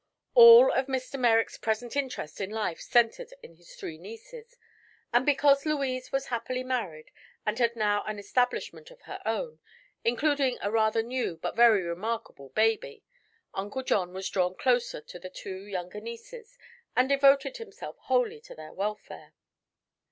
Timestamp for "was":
6.11-6.29, 14.11-14.27